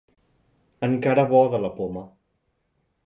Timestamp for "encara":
0.87-1.25